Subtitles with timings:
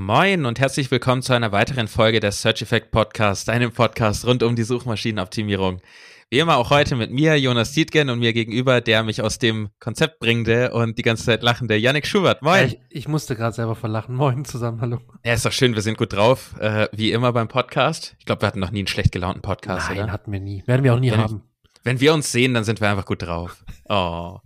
[0.00, 4.44] Moin und herzlich willkommen zu einer weiteren Folge des Search Effect Podcast, einem Podcast rund
[4.44, 5.80] um die Suchmaschinenoptimierung.
[6.30, 9.70] Wie immer auch heute mit mir, Jonas Dietgen, und mir gegenüber, der mich aus dem
[9.80, 12.42] Konzept bringende und die ganze Zeit lachende Yannick Schubert.
[12.42, 12.68] Moin.
[12.68, 14.14] Ich, ich musste gerade selber verlachen.
[14.14, 15.00] Moin zusammen, hallo.
[15.24, 18.14] Ja, ist doch schön, wir sind gut drauf, äh, wie immer beim Podcast.
[18.20, 20.12] Ich glaube, wir hatten noch nie einen schlecht gelaunten Podcast, Nein, oder?
[20.12, 20.62] hatten wir nie.
[20.66, 21.42] Werden wir auch nie Wenn- haben.
[21.82, 23.64] Wenn wir uns sehen, dann sind wir einfach gut drauf.
[23.88, 24.38] Oh.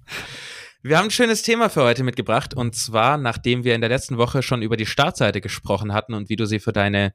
[0.84, 4.18] Wir haben ein schönes Thema für heute mitgebracht und zwar, nachdem wir in der letzten
[4.18, 7.14] Woche schon über die Startseite gesprochen hatten und wie du sie für deine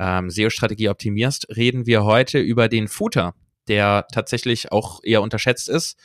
[0.00, 3.36] ähm, SEO-Strategie optimierst, reden wir heute über den Footer,
[3.68, 5.96] der tatsächlich auch eher unterschätzt ist,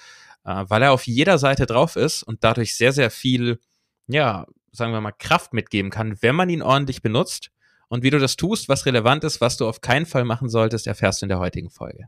[0.46, 3.60] äh, weil er auf jeder Seite drauf ist und dadurch sehr, sehr viel,
[4.06, 7.50] ja, sagen wir mal, Kraft mitgeben kann, wenn man ihn ordentlich benutzt.
[7.88, 10.86] Und wie du das tust, was relevant ist, was du auf keinen Fall machen solltest,
[10.86, 12.08] erfährst du in der heutigen Folge.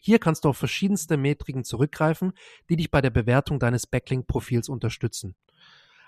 [0.00, 2.32] Hier kannst du auf verschiedenste Metriken zurückgreifen,
[2.68, 5.34] die dich bei der Bewertung deines Backlink-Profils unterstützen.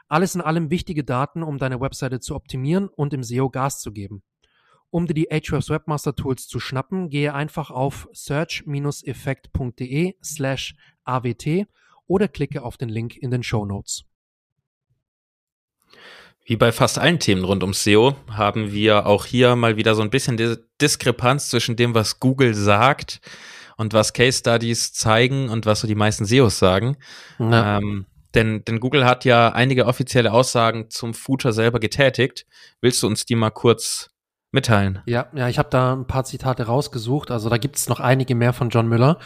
[0.08, 3.92] Alles in allem wichtige Daten, um deine Webseite zu optimieren und im SEO Gas zu
[3.92, 4.22] geben.
[4.90, 11.46] Um dir die Ahrefs Webmaster Tools zu schnappen, gehe einfach auf search-effekt.de slash awt
[12.08, 14.02] oder klicke auf den Link in den Show Notes.
[16.44, 20.02] Wie bei fast allen Themen rund ums SEO haben wir auch hier mal wieder so
[20.02, 20.36] ein bisschen
[20.80, 23.20] Diskrepanz zwischen dem, was Google sagt
[23.80, 26.98] und was Case Studies zeigen und was so die meisten SEOs sagen.
[27.38, 27.78] Ja.
[27.78, 32.46] Ähm, denn, denn Google hat ja einige offizielle Aussagen zum Footer selber getätigt.
[32.82, 34.10] Willst du uns die mal kurz
[34.52, 35.00] mitteilen?
[35.06, 37.30] Ja, ja, ich habe da ein paar Zitate rausgesucht.
[37.30, 39.18] Also da gibt es noch einige mehr von John Müller.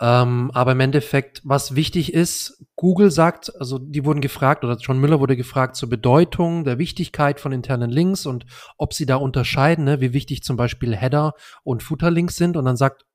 [0.00, 5.00] Ähm, aber im Endeffekt, was wichtig ist, Google sagt, also die wurden gefragt oder John
[5.00, 8.44] Müller wurde gefragt zur Bedeutung, der Wichtigkeit von internen Links und
[8.76, 11.32] ob sie da unterscheiden, ne, wie wichtig zum Beispiel Header
[11.64, 12.58] und Footerlinks sind.
[12.58, 13.07] Und dann sagt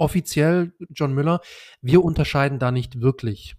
[0.00, 1.40] offiziell John Müller,
[1.80, 3.56] wir unterscheiden da nicht wirklich.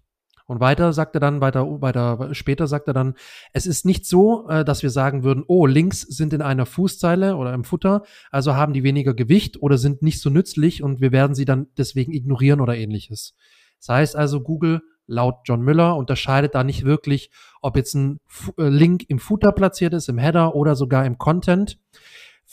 [0.48, 3.14] Und weiter sagt er dann, weiter, weiter, später sagt er dann,
[3.54, 7.38] es ist nicht so, äh, dass wir sagen würden, oh, Links sind in einer Fußzeile
[7.38, 11.14] oder im Futter, also haben die weniger Gewicht oder sind nicht so nützlich und wir
[11.14, 13.34] werden sie dann deswegen ignorieren oder ähnliches.
[13.80, 17.32] Das heißt also, Google laut John Müller unterscheidet da nicht wirklich,
[17.62, 18.20] ob jetzt ein
[18.58, 21.80] äh, Link im Footer platziert ist, im Header oder sogar im Content.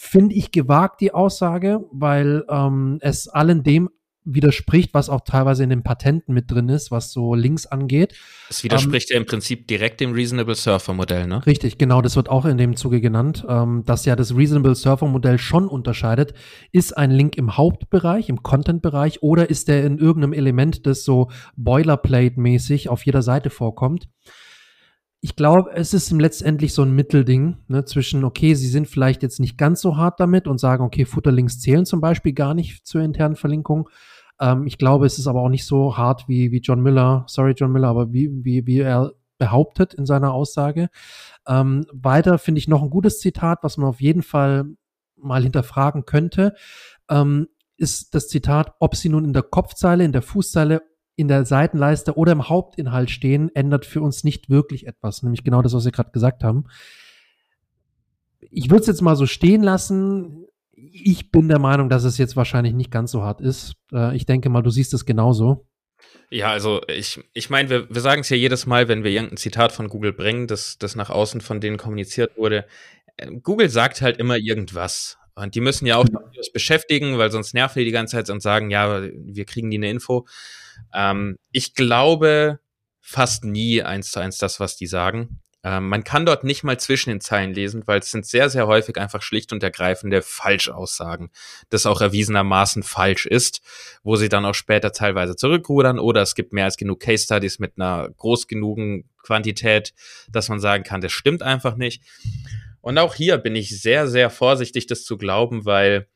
[0.01, 3.91] Finde ich gewagt, die Aussage, weil ähm, es allen dem
[4.25, 8.15] widerspricht, was auch teilweise in den Patenten mit drin ist, was so Links angeht.
[8.49, 11.45] Es widerspricht ja im Prinzip direkt dem Reasonable Surfer Modell, ne?
[11.47, 15.09] Richtig, genau, das wird auch in dem Zuge genannt, ähm, dass ja das Reasonable Surfer
[15.09, 16.33] Modell schon unterscheidet.
[16.71, 21.29] Ist ein Link im Hauptbereich, im Content-Bereich oder ist der in irgendeinem Element, das so
[21.57, 24.09] Boilerplate-mäßig auf jeder Seite vorkommt?
[25.21, 29.41] Ich glaube, es ist letztendlich so ein Mittelding ne, zwischen, okay, sie sind vielleicht jetzt
[29.41, 33.01] nicht ganz so hart damit und sagen, okay, Futterlinks zählen zum Beispiel gar nicht zur
[33.03, 33.89] internen Verlinkung.
[34.41, 37.55] Ähm, ich glaube, es ist aber auch nicht so hart wie, wie John Miller, sorry
[37.57, 40.89] John Miller, aber wie, wie, wie er behauptet in seiner Aussage.
[41.47, 44.67] Ähm, weiter finde ich noch ein gutes Zitat, was man auf jeden Fall
[45.17, 46.55] mal hinterfragen könnte,
[47.09, 50.83] ähm, ist das Zitat, ob sie nun in der Kopfzeile, in der Fußzeile,
[51.19, 55.25] in der Seitenleiste oder im Hauptinhalt stehen, ändert für uns nicht wirklich etwas.
[55.25, 56.67] Nämlich genau das, was wir gerade gesagt haben.
[58.41, 60.47] Ich würde es jetzt mal so stehen lassen.
[60.75, 63.75] Ich bin der Meinung, dass es jetzt wahrscheinlich nicht ganz so hart ist.
[63.93, 65.67] Äh, ich denke mal, du siehst es genauso.
[66.31, 69.39] Ja, also ich, ich meine, wir, wir sagen es ja jedes Mal, wenn wir irgendein
[69.39, 72.65] Zitat von Google bringen, das, das nach außen von denen kommuniziert wurde.
[73.17, 75.19] Äh, Google sagt halt immer irgendwas.
[75.35, 76.07] Und die müssen ja auch
[76.39, 79.77] das beschäftigen, weil sonst nerven die die ganze Zeit und sagen, ja, wir kriegen die
[79.77, 80.27] eine Info.
[80.95, 82.61] Ähm, ich glaube
[83.01, 85.41] fast nie eins zu eins das, was die sagen.
[85.65, 88.67] Ähm, man kann dort nicht mal zwischen den Zeilen lesen, weil es sind sehr, sehr
[88.69, 91.31] häufig einfach schlicht und ergreifende Falschaussagen,
[91.69, 93.61] das auch erwiesenermaßen falsch ist,
[94.05, 97.59] wo sie dann auch später teilweise zurückrudern oder es gibt mehr als genug Case Studies
[97.59, 99.95] mit einer groß genugen Quantität,
[100.31, 102.03] dass man sagen kann, das stimmt einfach nicht.
[102.81, 106.07] Und auch hier bin ich sehr, sehr vorsichtig, das zu glauben, weil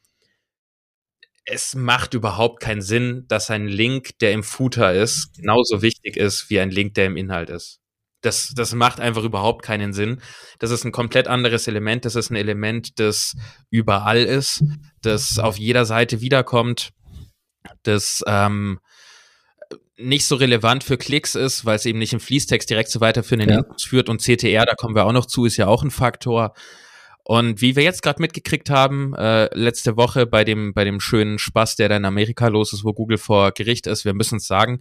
[1.44, 6.50] es macht überhaupt keinen Sinn, dass ein Link, der im Footer ist, genauso wichtig ist
[6.50, 7.80] wie ein Link, der im Inhalt ist.
[8.20, 10.20] Das, das macht einfach überhaupt keinen Sinn.
[10.60, 12.04] Das ist ein komplett anderes Element.
[12.04, 13.34] Das ist ein Element, das
[13.68, 14.62] überall ist,
[15.02, 16.92] das auf jeder Seite wiederkommt,
[17.82, 18.78] das ähm,
[19.96, 23.50] nicht so relevant für Klicks ist, weil es eben nicht im Fließtext direkt so weiterführenden
[23.50, 23.56] Ja.
[23.56, 26.54] Links führt und CTR, da kommen wir auch noch zu, ist ja auch ein Faktor.
[27.24, 31.38] Und wie wir jetzt gerade mitgekriegt haben, äh, letzte Woche bei dem, bei dem schönen
[31.38, 34.46] Spaß, der da in Amerika los ist, wo Google vor Gericht ist, wir müssen es
[34.46, 34.78] sagen,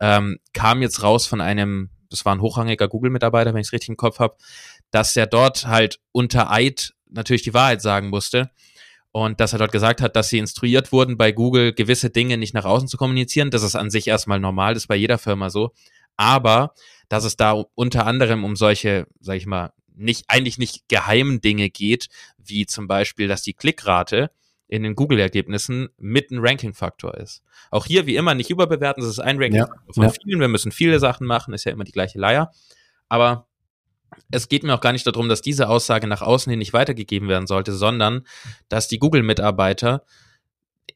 [0.00, 3.90] ähm, kam jetzt raus von einem, das war ein hochrangiger Google-Mitarbeiter, wenn ich es richtig
[3.90, 4.36] im Kopf habe,
[4.90, 8.50] dass er dort halt unter Eid natürlich die Wahrheit sagen musste.
[9.14, 12.54] Und dass er dort gesagt hat, dass sie instruiert wurden, bei Google gewisse Dinge nicht
[12.54, 13.50] nach außen zu kommunizieren.
[13.50, 15.72] Das ist an sich erstmal normal, das ist bei jeder Firma so.
[16.16, 16.72] Aber
[17.10, 21.70] dass es da unter anderem um solche, sag ich mal, nicht, eigentlich nicht geheimen Dinge
[21.70, 22.08] geht,
[22.38, 24.30] wie zum Beispiel, dass die Klickrate
[24.68, 27.42] in den Google-Ergebnissen mit ein Ranking-Faktor ist.
[27.70, 30.10] Auch hier, wie immer, nicht überbewerten, das ist ein Ranking-Faktor ja, von ja.
[30.10, 30.40] vielen.
[30.40, 32.50] Wir müssen viele Sachen machen, ist ja immer die gleiche Leier.
[33.08, 33.46] Aber
[34.30, 37.28] es geht mir auch gar nicht darum, dass diese Aussage nach außen hin nicht weitergegeben
[37.28, 38.26] werden sollte, sondern
[38.70, 40.04] dass die Google-Mitarbeiter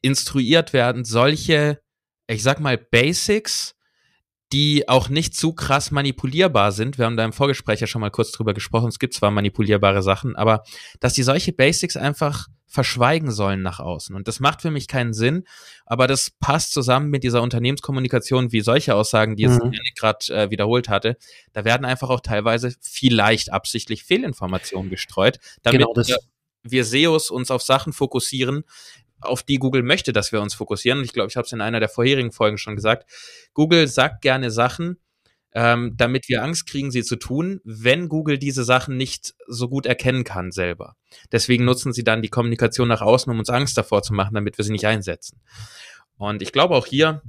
[0.01, 1.79] instruiert werden, solche,
[2.27, 3.75] ich sag mal, Basics
[4.53, 6.97] die auch nicht zu krass manipulierbar sind.
[6.97, 8.87] Wir haben da im Vorgespräch ja schon mal kurz drüber gesprochen.
[8.87, 10.63] Es gibt zwar manipulierbare Sachen, aber
[10.99, 14.15] dass die solche Basics einfach verschweigen sollen nach außen.
[14.15, 15.45] Und das macht für mich keinen Sinn,
[15.85, 19.73] aber das passt zusammen mit dieser Unternehmenskommunikation, wie solche Aussagen, die jetzt mhm.
[19.97, 21.17] gerade äh, wiederholt hatte.
[21.53, 26.19] Da werden einfach auch teilweise vielleicht absichtlich Fehlinformationen gestreut, damit genau wir,
[26.63, 28.63] wir SEOs uns auf Sachen fokussieren,
[29.21, 31.03] auf die Google möchte, dass wir uns fokussieren.
[31.03, 33.09] Ich glaube, ich habe es in einer der vorherigen Folgen schon gesagt.
[33.53, 34.97] Google sagt gerne Sachen,
[35.53, 39.85] ähm, damit wir Angst kriegen, sie zu tun, wenn Google diese Sachen nicht so gut
[39.85, 40.95] erkennen kann selber.
[41.31, 44.57] Deswegen nutzen sie dann die Kommunikation nach außen, um uns Angst davor zu machen, damit
[44.57, 45.41] wir sie nicht einsetzen.
[46.17, 47.21] Und ich glaube, auch hier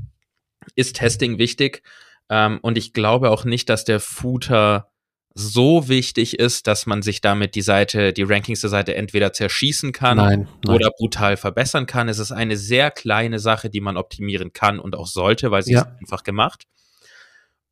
[0.75, 1.83] ist Testing wichtig.
[2.29, 4.91] Ähm, und ich glaube auch nicht, dass der Footer
[5.35, 9.93] so wichtig ist, dass man sich damit die Seite, die Rankings der Seite entweder zerschießen
[9.93, 10.75] kann nein, nein.
[10.75, 12.09] oder brutal verbessern kann.
[12.09, 15.75] Es ist eine sehr kleine Sache, die man optimieren kann und auch sollte, weil sie
[15.75, 15.83] ja.
[15.83, 16.65] ist einfach gemacht.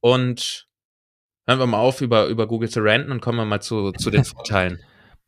[0.01, 0.69] Und
[1.47, 4.11] hören wir mal auf, über, über Google zu ranten und kommen wir mal zu, zu
[4.11, 4.81] den Vorteilen.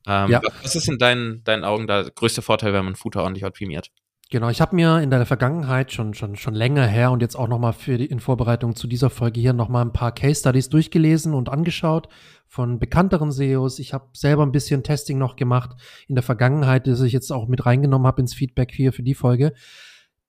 [0.06, 0.40] Ähm, ja.
[0.62, 3.90] Was ist in deinen, deinen Augen der größte Vorteil, wenn man Footer ordentlich optimiert?
[4.30, 7.48] Genau, ich habe mir in der Vergangenheit schon schon schon länger her und jetzt auch
[7.48, 10.40] noch mal für die in Vorbereitung zu dieser Folge hier noch mal ein paar Case
[10.40, 12.08] Studies durchgelesen und angeschaut
[12.46, 13.78] von bekannteren SEOs.
[13.78, 15.70] Ich habe selber ein bisschen Testing noch gemacht
[16.08, 19.14] in der Vergangenheit, das ich jetzt auch mit reingenommen habe ins Feedback hier für die
[19.14, 19.54] Folge.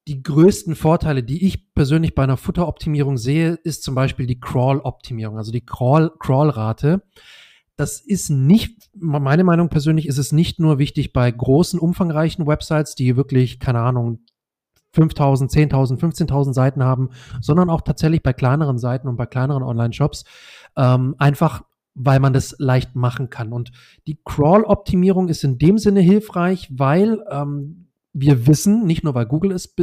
[0.08, 5.38] Die größten Vorteile, die ich persönlich bei einer Futteroptimierung sehe, ist zum Beispiel die Crawl-Optimierung,
[5.38, 7.04] also die Crawl Crawl-Rate
[7.80, 12.94] das ist nicht, meine Meinung persönlich ist es nicht nur wichtig bei großen, umfangreichen Websites,
[12.94, 14.20] die wirklich, keine Ahnung,
[14.92, 20.26] 5000, 10.000, 15.000 Seiten haben, sondern auch tatsächlich bei kleineren Seiten und bei kleineren Online-Shops.
[20.76, 21.64] Ähm, einfach,
[21.96, 23.54] weil man das leicht machen kann.
[23.54, 23.72] Und
[24.08, 29.52] die Crawl-Optimierung ist in dem Sinne hilfreich, weil ähm, wir wissen, nicht nur weil Google
[29.52, 29.76] es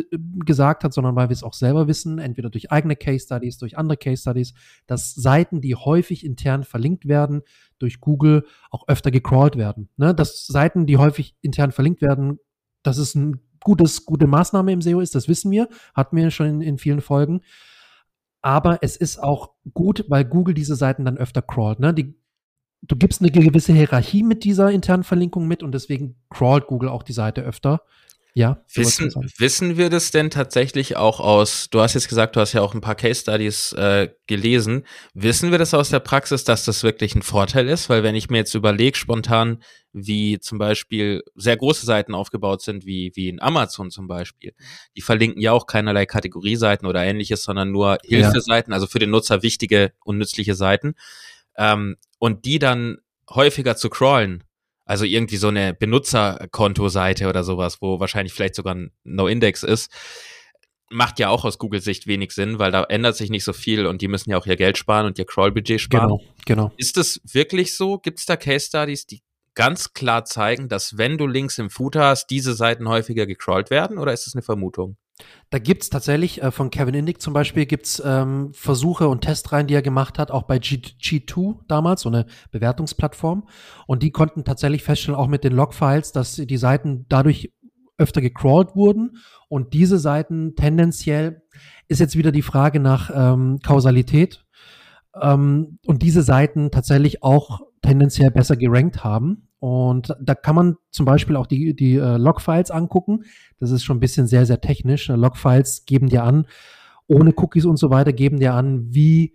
[0.44, 3.78] gesagt hat, sondern weil wir es auch selber wissen, entweder durch eigene Case Studies, durch
[3.78, 4.52] andere Case Studies,
[4.86, 7.42] dass Seiten, die häufig intern verlinkt werden,
[7.78, 9.88] durch Google auch öfter gecrawlt werden.
[9.96, 10.14] Ne?
[10.14, 12.38] Dass Seiten, die häufig intern verlinkt werden,
[12.82, 16.46] dass es ein gutes, gute Maßnahme im SEO ist, das wissen wir, hatten wir schon
[16.46, 17.42] in, in vielen Folgen.
[18.42, 21.80] Aber es ist auch gut, weil Google diese Seiten dann öfter crawlt.
[21.80, 21.92] Ne?
[21.92, 22.14] Die,
[22.82, 27.02] du gibst eine gewisse Hierarchie mit dieser internen Verlinkung mit und deswegen crawlt Google auch
[27.02, 27.82] die Seite öfter.
[28.36, 28.62] Ja.
[28.74, 32.60] Wissen, wissen wir das denn tatsächlich auch aus, du hast jetzt gesagt, du hast ja
[32.60, 34.84] auch ein paar Case Studies äh, gelesen.
[35.14, 37.88] Wissen wir das aus der Praxis, dass das wirklich ein Vorteil ist?
[37.88, 39.62] Weil wenn ich mir jetzt überlege, spontan,
[39.94, 44.52] wie zum Beispiel sehr große Seiten aufgebaut sind, wie, wie in Amazon zum Beispiel,
[44.98, 48.74] die verlinken ja auch keinerlei Kategorieseiten oder ähnliches, sondern nur Hilfeseiten, ja.
[48.74, 50.94] also für den Nutzer wichtige und nützliche Seiten.
[51.56, 52.98] Ähm, und die dann
[53.30, 54.44] häufiger zu crawlen,
[54.86, 59.92] also irgendwie so eine Benutzerkontoseite oder sowas, wo wahrscheinlich vielleicht sogar ein No-Index ist,
[60.88, 64.00] macht ja auch aus Google-Sicht wenig Sinn, weil da ändert sich nicht so viel und
[64.00, 66.08] die müssen ja auch ihr Geld sparen und ihr Crawl-Budget sparen.
[66.08, 66.72] Genau, genau.
[66.76, 67.98] Ist das wirklich so?
[67.98, 69.22] Gibt es da Case-Studies, die
[69.54, 73.98] ganz klar zeigen, dass wenn du Links im Footer hast, diese Seiten häufiger gecrawlt werden
[73.98, 74.96] oder ist das eine Vermutung?
[75.50, 79.74] Da gibt's tatsächlich, äh, von Kevin Indig zum Beispiel, gibt's ähm, Versuche und Testreihen, die
[79.74, 83.48] er gemacht hat, auch bei G G2 damals, so eine Bewertungsplattform.
[83.86, 87.52] Und die konnten tatsächlich feststellen, auch mit den Logfiles, dass die Seiten dadurch
[87.98, 89.18] öfter gecrawlt wurden
[89.48, 91.42] und diese Seiten tendenziell
[91.88, 94.44] ist jetzt wieder die Frage nach ähm, Kausalität
[95.20, 99.45] ähm, und diese Seiten tatsächlich auch tendenziell besser gerankt haben.
[99.58, 103.24] Und da kann man zum Beispiel auch die, die äh, Logfiles angucken.
[103.58, 105.08] Das ist schon ein bisschen sehr, sehr technisch.
[105.08, 106.46] Äh, Logfiles geben dir an,
[107.06, 109.34] ohne Cookies und so weiter, geben dir an, wie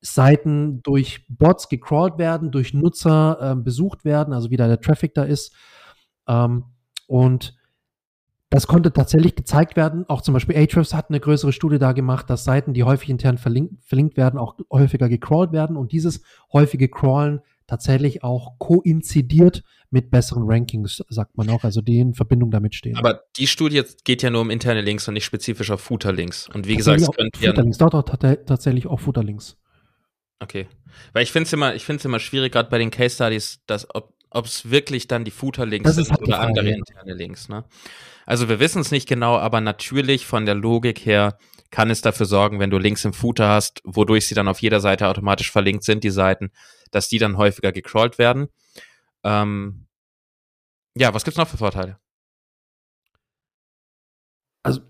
[0.00, 5.14] Seiten durch Bots gecrawlt werden, durch Nutzer äh, besucht werden, also wie da der Traffic
[5.14, 5.52] da ist.
[6.28, 6.64] Ähm,
[7.08, 7.58] und
[8.50, 10.08] das konnte tatsächlich gezeigt werden.
[10.08, 13.36] Auch zum Beispiel Ahrefs hat eine größere Studie da gemacht, dass Seiten, die häufig intern
[13.36, 15.76] verlinkt, verlinkt werden, auch häufiger gecrawlt werden.
[15.76, 16.22] Und dieses
[16.52, 22.50] häufige Crawlen tatsächlich auch koinzidiert mit besseren Rankings, sagt man auch, also die in Verbindung
[22.50, 22.96] damit stehen.
[22.96, 26.48] Aber die Studie geht ja nur um interne Links und nicht spezifisch auf Footer-Links.
[26.48, 27.50] Und wie gesagt, es könnte ja.
[27.50, 29.56] Footer-Links, dort tatsächlich auch Footer-Links.
[30.40, 30.66] Okay.
[31.12, 33.86] Weil ich finde es immer, immer schwierig, gerade bei den Case Studies, dass
[34.30, 37.48] ob es wirklich dann die Footer-Links sind halt oder andere interne Links.
[37.48, 37.64] Ne?
[38.26, 41.38] Also wir wissen es nicht genau, aber natürlich von der Logik her
[41.70, 44.80] kann es dafür sorgen, wenn du Links im Footer hast, wodurch sie dann auf jeder
[44.80, 46.50] Seite automatisch verlinkt sind, die Seiten,
[46.90, 48.48] dass die dann häufiger gecrawlt werden.
[49.22, 49.86] Ähm,
[50.94, 51.98] ja, was gibt's noch für Vorteile?
[54.62, 54.80] Also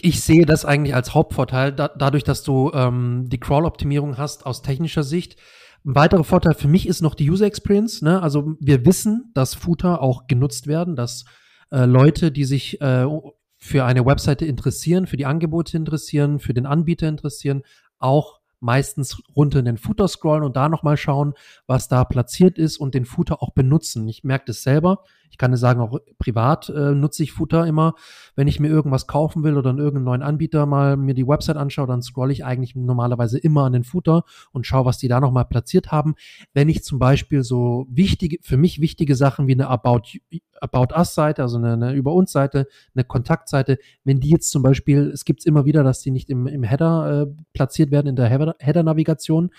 [0.00, 4.62] ich sehe das eigentlich als Hauptvorteil, da, dadurch, dass du ähm, die Crawl-Optimierung hast aus
[4.62, 5.38] technischer Sicht.
[5.84, 8.02] Ein weiterer Vorteil für mich ist noch die User Experience.
[8.02, 8.20] Ne?
[8.20, 11.24] Also wir wissen, dass Footer auch genutzt werden, dass
[11.70, 13.06] äh, Leute, die sich äh,
[13.64, 17.62] für eine Webseite interessieren, für die Angebote interessieren, für den Anbieter interessieren,
[17.98, 21.32] auch meistens runter in den Footer scrollen und da nochmal schauen,
[21.66, 24.06] was da platziert ist und den Footer auch benutzen.
[24.06, 25.04] Ich merke das selber.
[25.34, 27.94] Ich kann es sagen, auch privat äh, nutze ich Footer immer.
[28.36, 31.56] Wenn ich mir irgendwas kaufen will oder in irgendeinen neuen Anbieter mal mir die Website
[31.56, 34.22] anschaue, dann scrolle ich eigentlich normalerweise immer an den Footer
[34.52, 36.14] und schaue, was die da nochmal platziert haben.
[36.52, 40.02] Wenn ich zum Beispiel so wichtige, für mich wichtige Sachen wie eine About,
[40.60, 45.24] About Us-Seite, also eine, eine Über uns-Seite, eine Kontaktseite, wenn die jetzt zum Beispiel, es
[45.24, 48.28] gibt es immer wieder, dass die nicht im, im Header äh, platziert werden, in der
[48.28, 49.50] Header-Navigation,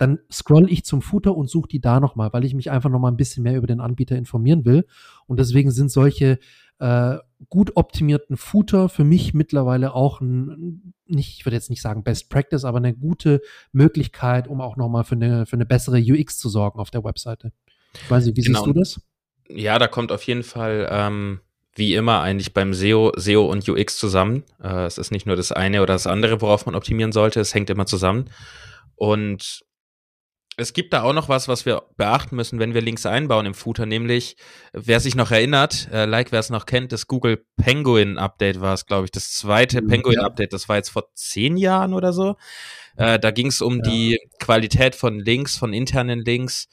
[0.00, 3.12] dann scroll ich zum Footer und suche die da nochmal, weil ich mich einfach nochmal
[3.12, 4.86] ein bisschen mehr über den Anbieter informieren will.
[5.26, 6.38] Und deswegen sind solche
[6.78, 7.18] äh,
[7.50, 12.30] gut optimierten Footer für mich mittlerweile auch ein, nicht, ich würde jetzt nicht sagen Best
[12.30, 13.42] Practice, aber eine gute
[13.72, 17.52] Möglichkeit, um auch nochmal für eine, für eine bessere UX zu sorgen auf der Webseite.
[17.92, 18.64] Ich weiß nicht, wie genau.
[18.64, 19.00] siehst du das?
[19.50, 21.40] Ja, da kommt auf jeden Fall, ähm,
[21.74, 24.44] wie immer eigentlich beim SEO, SEO und UX zusammen.
[24.62, 27.52] Äh, es ist nicht nur das eine oder das andere, worauf man optimieren sollte, es
[27.52, 28.30] hängt immer zusammen.
[28.94, 29.62] Und
[30.60, 33.54] es gibt da auch noch was, was wir beachten müssen, wenn wir Links einbauen im
[33.54, 34.36] Footer, nämlich,
[34.72, 38.74] wer sich noch erinnert, äh, like wer es noch kennt, das Google Penguin Update war
[38.74, 40.18] es, glaube ich, das zweite mhm, Penguin.
[40.20, 42.36] Update, das war jetzt vor zehn Jahren oder so.
[42.96, 43.82] Äh, da ging es um ja.
[43.82, 46.68] die Qualität von Links, von internen Links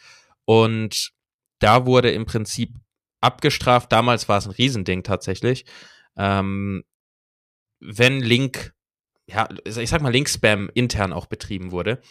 [0.46, 1.12] und
[1.60, 2.76] da wurde im Prinzip
[3.22, 5.66] abgestraft, damals war es ein Riesending tatsächlich,
[6.18, 6.84] ähm,
[7.80, 8.74] wenn Link,
[9.28, 12.02] ja, ich sag mal Link-Spam intern auch betrieben wurde.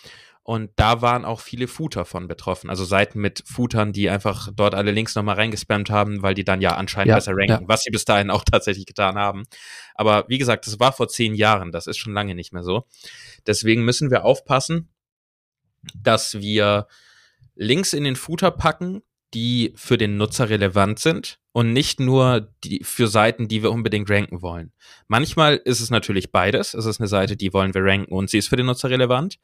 [0.46, 2.70] Und da waren auch viele Footer von betroffen.
[2.70, 6.60] Also Seiten mit Footern, die einfach dort alle Links nochmal reingespammt haben, weil die dann
[6.60, 7.68] ja anscheinend ja, besser ranken, ja.
[7.68, 9.42] was sie bis dahin auch tatsächlich getan haben.
[9.96, 11.72] Aber wie gesagt, das war vor zehn Jahren.
[11.72, 12.86] Das ist schon lange nicht mehr so.
[13.44, 14.88] Deswegen müssen wir aufpassen,
[15.96, 16.86] dass wir
[17.56, 19.02] Links in den Footer packen,
[19.34, 24.08] die für den Nutzer relevant sind und nicht nur die für Seiten, die wir unbedingt
[24.08, 24.72] ranken wollen.
[25.08, 26.72] Manchmal ist es natürlich beides.
[26.72, 29.40] Es ist eine Seite, die wollen wir ranken und sie ist für den Nutzer relevant.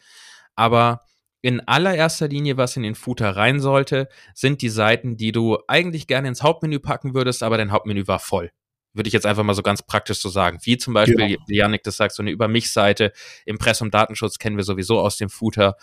[0.55, 1.01] Aber
[1.41, 6.07] in allererster Linie, was in den Footer rein sollte, sind die Seiten, die du eigentlich
[6.07, 8.53] gerne ins Hauptmenü packen würdest, aber dein Hauptmenü war voll.
[8.95, 10.59] Würde ich jetzt einfach mal so ganz praktisch so sagen.
[10.63, 11.39] Wie zum Beispiel, ja.
[11.47, 13.13] wie Janik das sagt, so eine Über mich-Seite,
[13.45, 15.77] Impressum Datenschutz kennen wir sowieso aus dem Footer.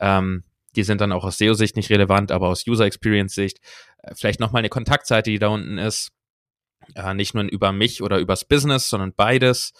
[0.00, 3.60] Ähm, die sind dann auch aus SEO-Sicht nicht relevant, aber aus User-Experience-Sicht.
[4.02, 6.10] Äh, vielleicht nochmal eine Kontaktseite, die da unten ist.
[6.94, 9.72] Äh, nicht nur über mich oder übers Business, sondern beides.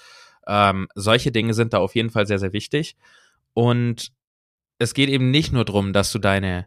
[0.46, 2.96] Ähm, solche Dinge sind da auf jeden Fall sehr, sehr wichtig.
[3.52, 4.12] Und
[4.78, 6.66] es geht eben nicht nur darum, dass du deine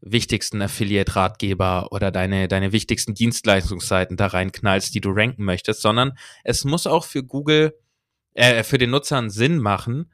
[0.00, 6.64] wichtigsten Affiliate-Ratgeber oder deine, deine wichtigsten Dienstleistungsseiten da reinknallst, die du ranken möchtest, sondern es
[6.64, 7.78] muss auch für Google,
[8.34, 10.10] äh, für den Nutzer einen Sinn machen,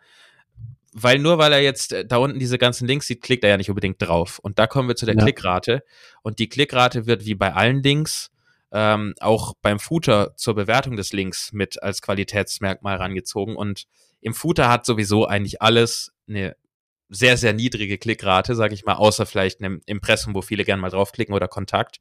[0.92, 3.57] weil nur weil er jetzt äh, da unten diese ganzen Links sieht, klickt er ja
[3.57, 4.38] nicht unbedingt drauf.
[4.38, 5.23] Und da kommen wir zu der ja.
[5.23, 5.83] Klickrate.
[6.23, 8.30] Und die Klickrate wird wie bei allen Links
[8.73, 13.57] ähm, auch beim Footer zur Bewertung des Links mit als Qualitätsmerkmal rangezogen.
[13.57, 13.87] Und
[14.21, 16.57] im Footer hat sowieso eigentlich alles eine
[17.08, 20.90] sehr, sehr niedrige Klickrate, sage ich mal, außer vielleicht einem Impressum, wo viele gerne mal
[20.90, 22.00] draufklicken oder Kontakt.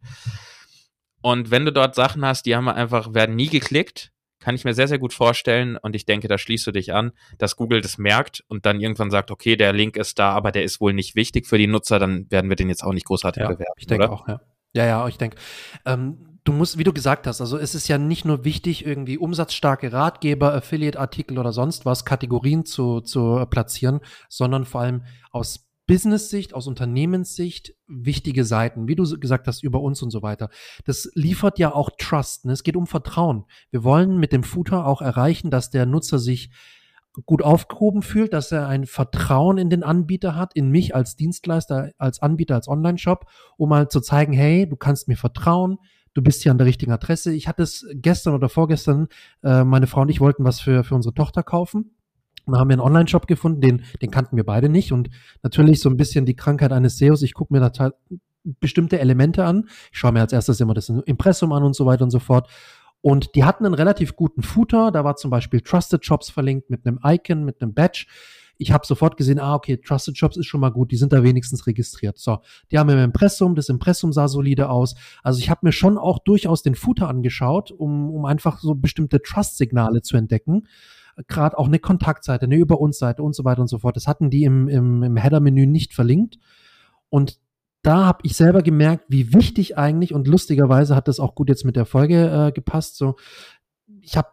[1.22, 4.74] Und wenn du dort Sachen hast, die haben einfach, werden nie geklickt, kann ich mir
[4.74, 7.98] sehr, sehr gut vorstellen und ich denke, da schließt du dich an, dass Google das
[7.98, 11.16] merkt und dann irgendwann sagt, okay, der Link ist da, aber der ist wohl nicht
[11.16, 13.74] wichtig für die Nutzer, dann werden wir den jetzt auch nicht großartig ja, bewerten.
[13.78, 14.40] Ich denke auch, ja.
[14.78, 15.38] Ja, ja, ich denke.
[15.86, 19.18] Ähm, du musst, wie du gesagt hast, also es ist ja nicht nur wichtig, irgendwie
[19.18, 26.54] umsatzstarke Ratgeber, Affiliate-Artikel oder sonst was, Kategorien zu, zu platzieren, sondern vor allem aus Business-Sicht,
[26.54, 30.52] aus Unternehmenssicht wichtige Seiten, wie du gesagt hast, über uns und so weiter.
[30.86, 32.46] Das liefert ja auch Trust.
[32.46, 32.52] Ne?
[32.52, 33.46] Es geht um Vertrauen.
[33.72, 36.52] Wir wollen mit dem Footer auch erreichen, dass der Nutzer sich
[37.26, 41.92] gut aufgehoben fühlt, dass er ein Vertrauen in den Anbieter hat, in mich als Dienstleister,
[41.98, 43.26] als Anbieter, als Online-Shop,
[43.58, 45.78] um mal zu zeigen, hey, du kannst mir vertrauen,
[46.14, 47.34] du bist hier an der richtigen Adresse.
[47.34, 49.08] Ich hatte es gestern oder vorgestern,
[49.44, 51.92] äh, meine Frau und ich wollten was für, für unsere Tochter kaufen.
[52.46, 54.92] Da haben wir einen Online-Shop gefunden, den, den kannten wir beide nicht.
[54.94, 55.10] Und
[55.44, 57.22] natürlich so ein bisschen die Krankheit eines SEOs.
[57.22, 57.92] Ich gucke mir da
[58.60, 59.68] bestimmte Elemente an.
[59.92, 62.50] Ich schaue mir als erstes immer das Impressum an und so weiter und so fort.
[63.02, 64.92] Und die hatten einen relativ guten Footer.
[64.92, 68.06] Da war zum Beispiel Trusted Shops verlinkt mit einem Icon, mit einem Badge.
[68.58, 71.24] Ich habe sofort gesehen, ah, okay, Trusted Shops ist schon mal gut, die sind da
[71.24, 72.18] wenigstens registriert.
[72.18, 72.40] So,
[72.72, 74.96] die haben im Impressum, das Impressum sah solide aus.
[75.24, 79.22] Also ich habe mir schon auch durchaus den Footer angeschaut, um, um einfach so bestimmte
[79.22, 80.68] Trust-Signale zu entdecken.
[81.28, 83.96] Gerade auch eine Kontaktseite, eine Über uns Seite und so weiter und so fort.
[83.96, 86.40] Das hatten die im, im, im Header-Menü nicht verlinkt.
[87.10, 87.40] Und
[87.84, 91.66] da habe ich selber gemerkt, wie wichtig eigentlich und lustigerweise hat das auch gut jetzt
[91.66, 92.98] mit der Folge äh, gepasst.
[92.98, 93.16] So,
[94.02, 94.28] ich habe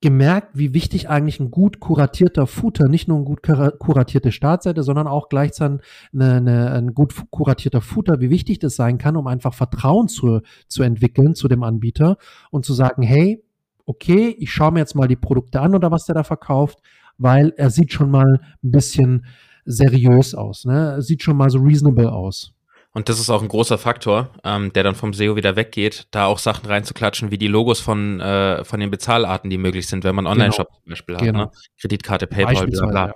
[0.00, 5.08] gemerkt, wie wichtig eigentlich ein gut kuratierter Footer, nicht nur ein gut kuratierte Startseite, sondern
[5.08, 5.80] auch gleichzeitig
[6.12, 10.40] eine, eine, ein gut kuratierter Footer, wie wichtig das sein kann, um einfach Vertrauen zu,
[10.68, 12.16] zu entwickeln zu dem Anbieter
[12.50, 13.42] und zu sagen, hey,
[13.86, 16.78] okay, ich schaue mir jetzt mal die Produkte an oder was der da verkauft,
[17.16, 19.26] weil er sieht schon mal ein bisschen
[19.64, 21.02] seriös aus, ne?
[21.02, 22.54] sieht schon mal so reasonable aus.
[22.98, 26.26] Und das ist auch ein großer Faktor, ähm, der dann vom SEO wieder weggeht, da
[26.26, 30.16] auch Sachen reinzuklatschen, wie die Logos von, äh, von den Bezahlarten, die möglich sind, wenn
[30.16, 30.80] man Online-Shop genau.
[30.80, 31.22] zum Beispiel hat.
[31.22, 31.38] Genau.
[31.44, 31.50] Ne?
[31.80, 33.06] Kreditkarte, PayPal, bla bla.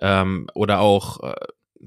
[0.00, 0.22] Ja.
[0.22, 1.36] Ähm, oder auch äh,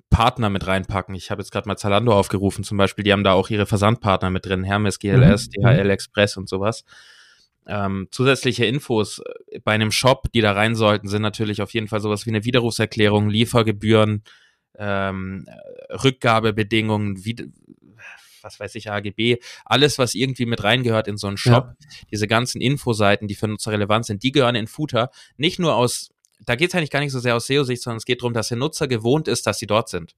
[0.10, 1.14] Partner mit reinpacken.
[1.14, 4.30] Ich habe jetzt gerade mal Zalando aufgerufen zum Beispiel, die haben da auch ihre Versandpartner
[4.30, 5.62] mit drin, Hermes, GLS, mhm.
[5.62, 6.86] DHL Express und sowas.
[7.68, 11.90] Ähm, zusätzliche Infos äh, bei einem Shop, die da rein sollten, sind natürlich auf jeden
[11.90, 14.24] Fall sowas wie eine Widerrufserklärung, Liefergebühren,
[14.78, 15.46] ähm,
[15.90, 17.36] Rückgabebedingungen, wie,
[18.42, 21.88] was weiß ich, AGB, alles, was irgendwie mit reingehört in so einen Shop, ja.
[22.12, 26.10] diese ganzen Infoseiten, die für Nutzer relevant sind, die gehören in Footer, nicht nur aus,
[26.46, 28.50] da geht es eigentlich gar nicht so sehr aus SEO-Sicht, sondern es geht darum, dass
[28.50, 30.16] der Nutzer gewohnt ist, dass sie dort sind.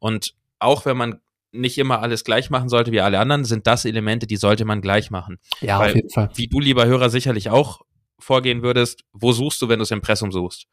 [0.00, 3.84] Und auch wenn man nicht immer alles gleich machen sollte wie alle anderen, sind das
[3.84, 5.38] Elemente, die sollte man gleich machen.
[5.60, 6.30] Ja, Weil, auf jeden Fall.
[6.34, 7.80] Wie du, lieber Hörer, sicherlich auch
[8.18, 10.66] vorgehen würdest, wo suchst du, wenn du das Impressum suchst?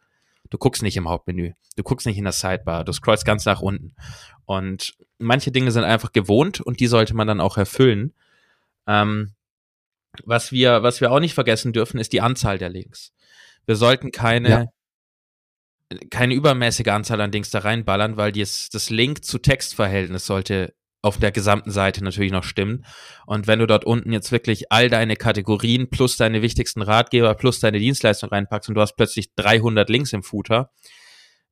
[0.50, 1.54] Du guckst nicht im Hauptmenü.
[1.75, 2.84] Du guckst nicht in das Sidebar.
[2.86, 3.96] Du scrollst ganz nach unten.
[4.46, 8.14] Und manche Dinge sind einfach gewohnt und die sollte man dann auch erfüllen.
[8.88, 9.34] Ähm,
[10.24, 13.12] was wir, was wir auch nicht vergessen dürfen, ist die Anzahl der Links.
[13.66, 14.50] Wir sollten keine,
[15.89, 16.00] ja.
[16.10, 20.74] keine übermäßige Anzahl an Links da reinballern, weil dies, das Link-zu-Text-Verhältnis sollte
[21.06, 22.84] auf der gesamten Seite natürlich noch stimmen.
[23.28, 27.60] Und wenn du dort unten jetzt wirklich all deine Kategorien plus deine wichtigsten Ratgeber plus
[27.60, 30.72] deine Dienstleistung reinpackst und du hast plötzlich 300 Links im Footer,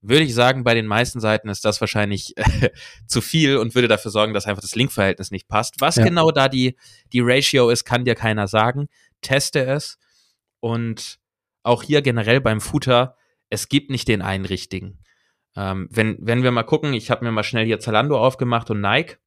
[0.02, 2.72] würde ich sagen, bei den meisten Seiten ist das wahrscheinlich äh,
[3.06, 5.76] zu viel und würde dafür sorgen, dass einfach das Linkverhältnis nicht passt.
[5.80, 6.04] Was ja.
[6.04, 6.76] genau da die,
[7.14, 8.88] die Ratio ist, kann dir keiner sagen.
[9.22, 10.00] Teste es.
[10.62, 11.20] Und
[11.62, 13.18] auch hier generell beim Footer,
[13.52, 14.98] es gibt nicht den einen richtigen.
[15.56, 18.82] Ähm, wenn, wenn wir mal gucken, ich habe mir mal schnell hier Zalando aufgemacht und
[18.82, 19.18] Nike.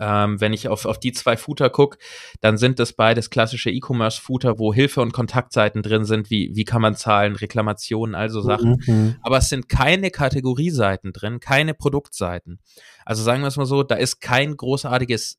[0.00, 1.98] Ähm, wenn ich auf, auf die zwei Footer gucke,
[2.40, 6.82] dann sind das beides klassische E-Commerce-Footer, wo Hilfe- und Kontaktseiten drin sind, wie, wie kann
[6.82, 8.82] man zahlen, Reklamationen, also Sachen.
[8.86, 9.16] Mhm.
[9.22, 12.58] Aber es sind keine Kategorieseiten drin, keine Produktseiten.
[13.04, 15.38] Also sagen wir es mal so, da ist kein großartiges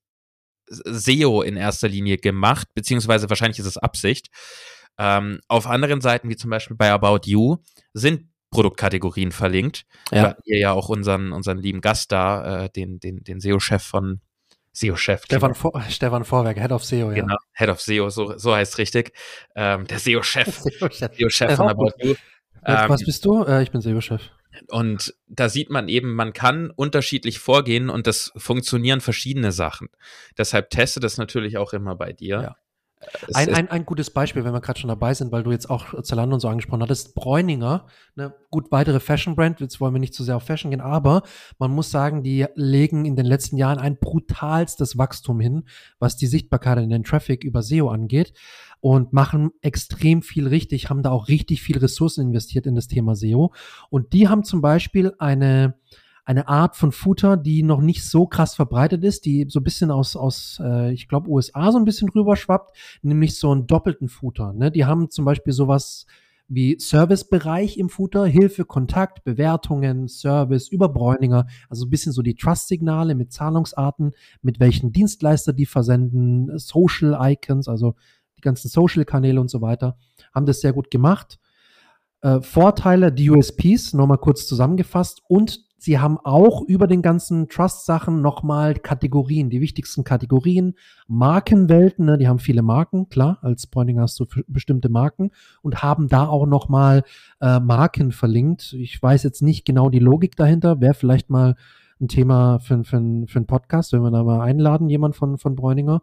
[0.67, 4.29] SEO in erster Linie gemacht, beziehungsweise wahrscheinlich ist es Absicht.
[4.97, 7.57] Ähm, auf anderen Seiten, wie zum Beispiel bei About You,
[7.93, 9.85] sind Produktkategorien verlinkt.
[10.11, 10.37] Ja.
[10.45, 14.21] Ihr ja auch unseren, unseren lieben Gast da, äh, den, den, den SEO-Chef von
[14.73, 15.23] SEO-Chef.
[15.25, 17.21] Stefan, Vor Stefan Vorwerk, Head of SEO, ja.
[17.21, 19.13] Genau, Head of SEO, so, so heißt richtig.
[19.55, 20.47] Ähm, der SEO-Chef.
[20.57, 22.15] SEO-Chef SEO von About You.
[22.65, 23.43] Ähm, was bist du?
[23.43, 24.21] Äh, ich bin SEO-Chef.
[24.69, 29.89] Und da sieht man eben, man kann unterschiedlich vorgehen und das funktionieren verschiedene Sachen.
[30.37, 32.41] Deshalb teste das natürlich auch immer bei dir.
[32.41, 32.55] Ja.
[33.33, 36.01] Ein, ein, ein gutes Beispiel, wenn wir gerade schon dabei sind, weil du jetzt auch
[36.03, 40.23] Zalando und so angesprochen hattest, Bräuninger, ne, gut, weitere Fashion-Brand, jetzt wollen wir nicht zu
[40.23, 41.23] sehr auf Fashion gehen, aber
[41.59, 45.63] man muss sagen, die legen in den letzten Jahren ein brutalstes Wachstum hin,
[45.99, 48.33] was die Sichtbarkeit in den Traffic über SEO angeht
[48.79, 53.15] und machen extrem viel richtig, haben da auch richtig viel Ressourcen investiert in das Thema
[53.15, 53.53] SEO
[53.89, 55.75] und die haben zum Beispiel eine
[56.25, 59.91] eine Art von Footer, die noch nicht so krass verbreitet ist, die so ein bisschen
[59.91, 64.53] aus, aus äh, ich glaube, USA so ein bisschen rüberschwappt, nämlich so einen doppelten Footer.
[64.53, 64.71] Ne?
[64.71, 66.05] Die haben zum Beispiel sowas
[66.47, 72.35] wie Servicebereich im Footer, Hilfe, Kontakt, Bewertungen, Service über Bräuninger, also ein bisschen so die
[72.35, 77.95] Trust-Signale mit Zahlungsarten, mit welchen Dienstleister die versenden, Social Icons, also
[78.37, 79.97] die ganzen Social-Kanäle und so weiter,
[80.33, 81.39] haben das sehr gut gemacht.
[82.23, 88.21] Äh, Vorteile, die USPs, nochmal kurz zusammengefasst und Sie haben auch über den ganzen Trust-Sachen
[88.21, 90.75] nochmal Kategorien, die wichtigsten Kategorien,
[91.09, 95.31] Markenwelten, ne, die haben viele Marken, klar, als Bräuninger hast du bestimmte Marken
[95.61, 97.03] und haben da auch nochmal
[97.41, 98.71] äh, Marken verlinkt.
[98.79, 101.55] Ich weiß jetzt nicht genau die Logik dahinter, wäre vielleicht mal
[101.99, 105.57] ein Thema für, für, für einen Podcast, wenn wir da mal einladen, jemand von, von
[105.57, 106.01] Bräuninger.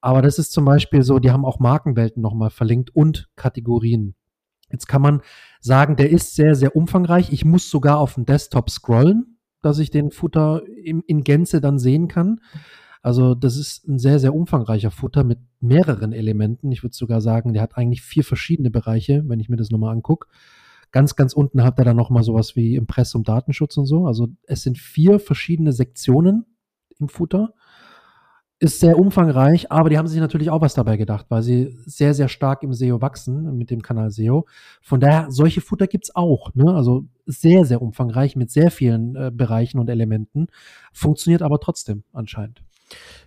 [0.00, 4.14] Aber das ist zum Beispiel so, die haben auch Markenwelten nochmal verlinkt und Kategorien.
[4.70, 5.22] Jetzt kann man
[5.60, 7.32] sagen, der ist sehr, sehr umfangreich.
[7.32, 11.78] Ich muss sogar auf dem Desktop scrollen, dass ich den Footer in, in Gänze dann
[11.78, 12.40] sehen kann.
[13.02, 16.70] Also das ist ein sehr, sehr umfangreicher Footer mit mehreren Elementen.
[16.70, 19.94] Ich würde sogar sagen, der hat eigentlich vier verschiedene Bereiche, wenn ich mir das nochmal
[19.94, 20.28] angucke.
[20.92, 24.06] Ganz, ganz unten hat er dann nochmal sowas wie Impressum Datenschutz und so.
[24.06, 26.44] Also es sind vier verschiedene Sektionen
[26.98, 27.54] im Footer
[28.60, 32.12] ist sehr umfangreich, aber die haben sich natürlich auch was dabei gedacht, weil sie sehr,
[32.12, 34.46] sehr stark im SEO wachsen mit dem Kanal SEO.
[34.82, 36.54] Von daher, solche Futter gibt's auch.
[36.54, 36.72] Ne?
[36.74, 40.48] Also sehr, sehr umfangreich mit sehr vielen äh, Bereichen und Elementen.
[40.92, 42.62] Funktioniert aber trotzdem anscheinend.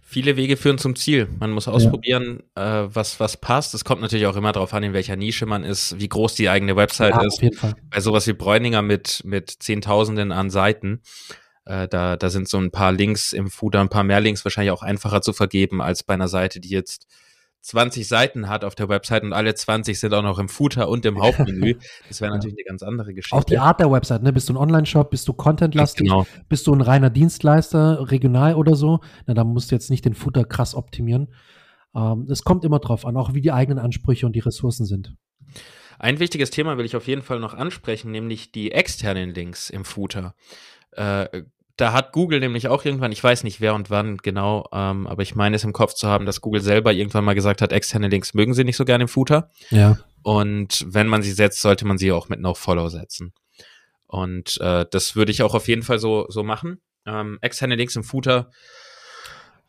[0.04, 1.28] Viele Wege führen zum Ziel.
[1.40, 2.84] Man muss ausprobieren, ja.
[2.84, 3.74] äh, was, was passt.
[3.74, 6.50] Es kommt natürlich auch immer darauf an, in welcher Nische man ist, wie groß die
[6.50, 7.38] eigene Website ja, ist.
[7.38, 7.74] Auf jeden Fall.
[7.90, 11.02] Bei sowas wie Bräuninger mit, mit Zehntausenden an Seiten
[11.66, 14.72] äh, da, da sind so ein paar Links im Footer, ein paar mehr Links wahrscheinlich
[14.72, 17.08] auch einfacher zu vergeben als bei einer Seite, die jetzt
[17.62, 21.06] 20 Seiten hat auf der Website und alle 20 sind auch noch im Footer und
[21.06, 21.76] im Hauptmenü.
[22.10, 23.38] Das wäre natürlich eine ganz andere Geschichte.
[23.38, 24.34] Auch die Art der Website, ne?
[24.34, 26.28] Bist du ein Online-Shop, bist du Content-lastig, genau.
[26.50, 29.00] bist du ein reiner Dienstleister, regional oder so?
[29.26, 31.34] Na, da musst du jetzt nicht den Footer krass optimieren.
[31.96, 35.16] Ähm, es kommt immer drauf an, auch wie die eigenen Ansprüche und die Ressourcen sind.
[36.00, 39.86] Ein wichtiges Thema will ich auf jeden Fall noch ansprechen, nämlich die externen Links im
[39.86, 40.36] Footer.
[40.96, 41.44] Äh,
[41.76, 45.24] da hat Google nämlich auch irgendwann, ich weiß nicht wer und wann genau, ähm, aber
[45.24, 48.10] ich meine es im Kopf zu haben, dass Google selber irgendwann mal gesagt hat, externe
[48.10, 49.50] Links mögen sie nicht so gerne im Footer.
[49.72, 49.98] Ja.
[50.22, 53.34] Und wenn man sie setzt, sollte man sie auch mit No-Follow setzen.
[54.06, 56.80] Und äh, das würde ich auch auf jeden Fall so, so machen.
[57.06, 58.52] Ähm, externe Links im Footer,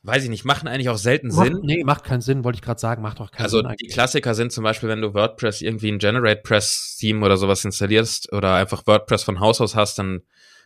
[0.03, 1.61] weiß ich nicht, machen eigentlich auch selten macht, Sinn.
[1.63, 3.67] Nee, macht keinen Sinn, wollte ich gerade sagen, macht auch keinen also Sinn.
[3.67, 7.39] Also die Klassiker sind zum Beispiel, wenn du WordPress irgendwie ein Generate Press Theme oder
[7.39, 10.23] sowas installierst oder einfach WordPress von Haus aus hast, dann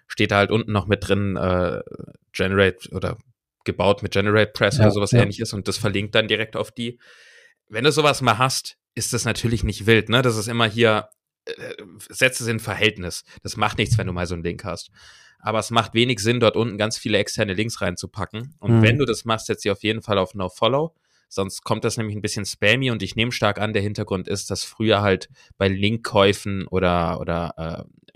[0.09, 1.81] steht da halt unten noch mit drin, äh,
[2.33, 3.17] Generate oder
[3.65, 5.21] gebaut mit Generate Press ja, oder sowas ja.
[5.21, 6.99] ähnliches und das verlinkt dann direkt auf die.
[7.69, 10.23] Wenn du sowas mal hast, ist das natürlich nicht wild, ne?
[10.23, 11.09] Das ist immer hier,
[11.45, 11.75] äh,
[12.09, 13.25] setze es in Verhältnis.
[13.43, 14.91] Das macht nichts, wenn du mal so einen Link hast.
[15.39, 18.55] Aber es macht wenig Sinn, dort unten ganz viele externe Links reinzupacken.
[18.59, 18.83] Und mhm.
[18.83, 20.95] wenn du das machst, setz sie auf jeden Fall auf No Follow.
[21.29, 24.51] Sonst kommt das nämlich ein bisschen spammy und ich nehme stark an, der Hintergrund ist,
[24.51, 28.08] dass früher halt bei Linkkäufen oder, oder äh,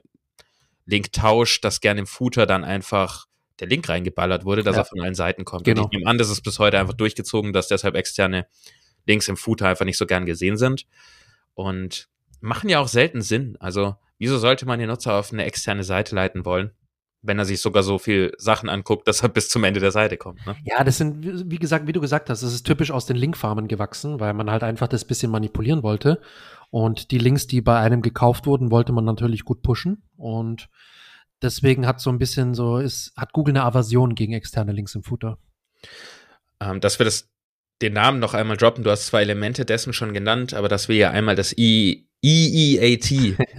[0.87, 3.27] Linktausch, dass gerne im Footer dann einfach
[3.61, 4.83] der Link reingeballert wurde, dass ja.
[4.83, 5.65] er von allen Seiten kommt.
[5.65, 5.83] Genau.
[5.83, 8.47] Und ich nehme an, das ist bis heute einfach durchgezogen, dass deshalb externe
[9.07, 10.87] Links im Footer einfach nicht so gern gesehen sind.
[11.55, 12.09] Und
[12.41, 13.57] machen ja auch selten Sinn.
[13.61, 16.73] Also, wieso sollte man den Nutzer auf eine externe Seite leiten wollen?
[17.23, 20.17] wenn er sich sogar so viel Sachen anguckt, dass er bis zum Ende der Seite
[20.17, 20.45] kommt.
[20.45, 20.57] Ne?
[20.65, 23.69] Ja, das sind, wie gesagt, wie du gesagt hast, das ist typisch aus den Linkfarmen
[23.69, 26.21] gewachsen, weil man halt einfach das bisschen manipulieren wollte.
[26.73, 30.05] Und die Links, die bei einem gekauft wurden, wollte man natürlich gut pushen.
[30.17, 30.71] Und
[31.43, 35.03] deswegen hat so ein bisschen so, ist, hat Google eine Aversion gegen externe Links im
[35.03, 35.37] Footer.
[36.61, 37.31] Ähm, dass wir das,
[37.83, 40.97] den Namen noch einmal droppen, du hast zwei Elemente dessen schon genannt, aber dass wir
[40.97, 43.11] ja einmal das I EEAT,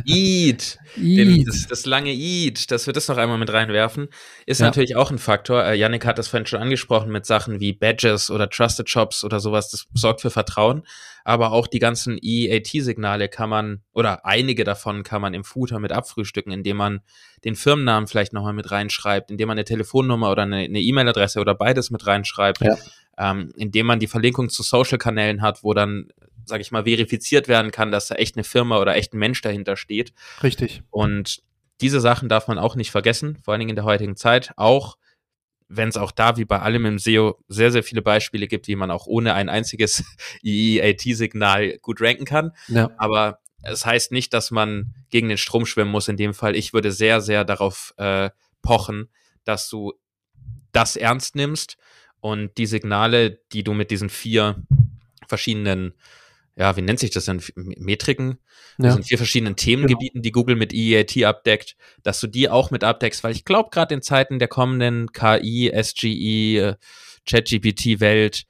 [0.05, 4.07] EAT, den, das, das, lange EAT, dass wir das noch einmal mit reinwerfen,
[4.45, 4.67] ist ja.
[4.67, 5.65] natürlich auch ein Faktor.
[5.65, 9.41] Äh, Yannick hat das vorhin schon angesprochen mit Sachen wie Badges oder Trusted Shops oder
[9.41, 10.83] sowas, das sorgt für Vertrauen.
[11.25, 15.91] Aber auch die ganzen EAT-Signale kann man, oder einige davon kann man im Footer mit
[15.91, 17.01] abfrühstücken, indem man
[17.43, 21.91] den Firmennamen vielleicht nochmal mit reinschreibt, indem man eine Telefonnummer oder eine E-Mail-Adresse oder beides
[21.91, 22.61] mit reinschreibt.
[22.61, 22.77] Ja.
[23.15, 26.07] Ähm, indem man die Verlinkung zu Social-Kanälen hat, wo dann
[26.45, 29.41] sage ich mal, verifiziert werden kann, dass da echt eine Firma oder echt ein Mensch
[29.41, 30.13] dahinter steht.
[30.41, 30.83] Richtig.
[30.89, 31.41] Und
[31.81, 34.53] diese Sachen darf man auch nicht vergessen, vor allen Dingen in der heutigen Zeit.
[34.55, 34.97] Auch
[35.67, 38.75] wenn es auch da wie bei allem im SEO sehr, sehr viele Beispiele gibt, wie
[38.75, 40.03] man auch ohne ein einziges
[40.43, 42.51] EEAT-Signal gut ranken kann.
[42.67, 42.89] Ja.
[42.97, 46.55] Aber es heißt nicht, dass man gegen den Strom schwimmen muss in dem Fall.
[46.55, 48.29] Ich würde sehr, sehr darauf äh,
[48.61, 49.09] pochen,
[49.45, 49.93] dass du
[50.71, 51.77] das ernst nimmst
[52.19, 54.63] und die Signale, die du mit diesen vier
[55.27, 55.93] verschiedenen
[56.55, 57.41] ja, wie nennt sich das denn?
[57.55, 58.37] Metriken?
[58.77, 58.85] Ja.
[58.85, 60.23] Das sind vier verschiedenen Themengebieten, genau.
[60.23, 63.95] die Google mit EAT abdeckt, dass du die auch mit abdeckst, weil ich glaube, gerade
[63.95, 66.75] in Zeiten der kommenden KI, SGE, äh,
[67.27, 68.43] ChatGPT-Welt,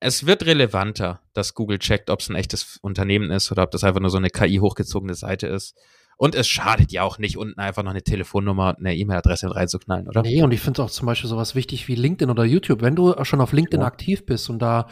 [0.00, 3.84] es wird relevanter, dass Google checkt, ob es ein echtes Unternehmen ist oder ob das
[3.84, 5.74] einfach nur so eine KI hochgezogene Seite ist.
[6.16, 10.08] Und es schadet ja auch nicht, unten einfach noch eine Telefonnummer und eine E-Mail-Adresse reinzuknallen,
[10.08, 10.22] oder?
[10.22, 12.82] Nee, und ich finde auch zum Beispiel sowas wichtig wie LinkedIn oder YouTube.
[12.82, 13.86] Wenn du schon auf LinkedIn ja.
[13.86, 14.86] aktiv bist und da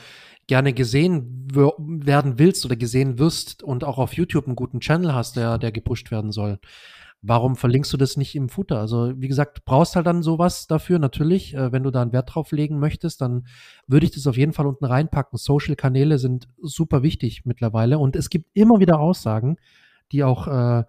[0.53, 5.37] gerne gesehen werden willst oder gesehen wirst und auch auf YouTube einen guten Channel hast,
[5.37, 6.59] der, der gepusht werden soll,
[7.23, 8.79] warum verlinkst du das nicht im Footer?
[8.79, 11.55] Also, wie gesagt, brauchst halt dann sowas dafür, natürlich.
[11.55, 13.47] Äh, wenn du da einen Wert drauf legen möchtest, dann
[13.87, 15.39] würde ich das auf jeden Fall unten reinpacken.
[15.39, 19.57] Social-Kanäle sind super wichtig mittlerweile und es gibt immer wieder Aussagen,
[20.13, 20.85] die auch äh,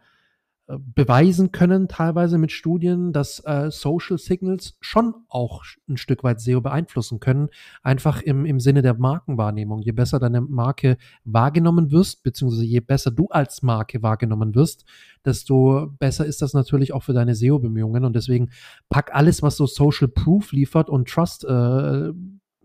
[0.68, 6.62] beweisen können, teilweise mit Studien, dass äh, Social Signals schon auch ein Stück weit SEO
[6.62, 7.50] beeinflussen können,
[7.82, 9.82] einfach im, im Sinne der Markenwahrnehmung.
[9.82, 14.86] Je besser deine Marke wahrgenommen wirst, beziehungsweise je besser du als Marke wahrgenommen wirst,
[15.26, 18.06] desto besser ist das natürlich auch für deine SEO-Bemühungen.
[18.06, 18.50] Und deswegen
[18.90, 22.12] pack alles, was so Social Proof liefert und Trust äh,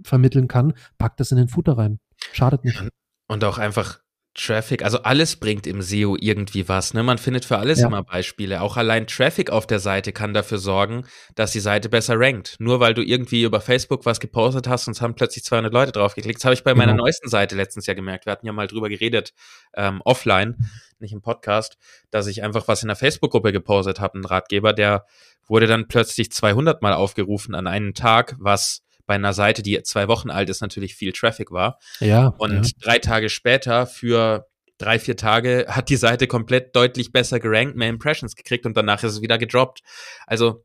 [0.02, 1.98] vermitteln kann, pack das in den Footer rein.
[2.32, 2.88] Schadet nicht.
[3.26, 3.98] Und auch einfach
[4.38, 6.94] Traffic, also alles bringt im SEO irgendwie was.
[6.94, 7.03] Ne?
[7.03, 7.88] Man findet für alles ja.
[7.88, 8.62] immer Beispiele.
[8.62, 12.57] Auch allein Traffic auf der Seite kann dafür sorgen, dass die Seite besser rankt.
[12.59, 15.92] Nur weil du irgendwie über Facebook was gepostet hast und es haben plötzlich 200 Leute
[15.92, 16.38] drauf geklickt.
[16.38, 16.87] Das habe ich bei genau.
[16.87, 18.27] meiner neuesten Seite letztens ja gemerkt.
[18.27, 19.35] Wir hatten ja mal drüber geredet,
[19.74, 20.57] ähm, offline,
[21.01, 21.77] nicht im Podcast,
[22.11, 24.18] dass ich einfach was in der Facebook-Gruppe gepostet habe.
[24.18, 25.05] Ein Ratgeber, der
[25.48, 30.06] wurde dann plötzlich 200 Mal aufgerufen an einen Tag, was bei einer Seite, die zwei
[30.06, 31.78] Wochen alt ist, natürlich viel Traffic war.
[31.98, 32.28] Ja.
[32.38, 32.72] Und ja.
[32.80, 37.88] drei Tage später für drei, vier Tage hat die Seite komplett deutlich besser gerankt, mehr
[37.88, 39.80] Impressions gekriegt und danach ist es wieder gedroppt.
[40.26, 40.64] Also,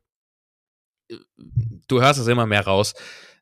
[1.88, 2.94] du hörst es immer mehr raus.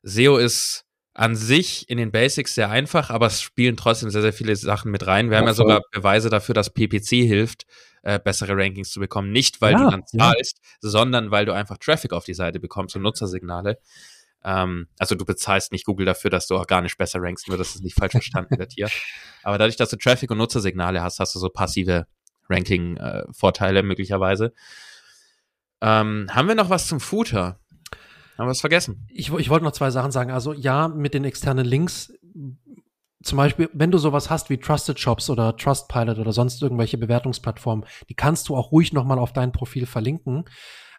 [0.03, 4.33] SEO ist an sich in den Basics sehr einfach, aber es spielen trotzdem sehr, sehr
[4.33, 5.29] viele Sachen mit rein.
[5.29, 7.65] Wir ja, haben ja sogar Beweise dafür, dass PPC hilft,
[8.03, 9.31] äh, bessere Rankings zu bekommen.
[9.31, 10.89] Nicht, weil ja, du dann zahlst, ja.
[10.89, 13.77] sondern weil du einfach Traffic auf die Seite bekommst und Nutzersignale.
[14.43, 17.81] Ähm, also du bezahlst nicht Google dafür, dass du organisch besser rankst, nur dass es
[17.81, 18.89] nicht falsch verstanden wird hier.
[19.43, 22.05] Aber dadurch, dass du Traffic und Nutzersignale hast, hast du so passive
[22.49, 24.53] Ranking-Vorteile äh, möglicherweise.
[25.81, 27.59] Ähm, haben wir noch was zum Footer?
[28.37, 29.07] Haben wir es vergessen?
[29.09, 30.31] Ich, ich wollte noch zwei Sachen sagen.
[30.31, 32.11] Also ja, mit den externen Links
[33.23, 37.85] zum Beispiel, wenn du sowas hast wie Trusted Shops oder Trustpilot oder sonst irgendwelche Bewertungsplattformen,
[38.09, 40.43] die kannst du auch ruhig nochmal auf dein Profil verlinken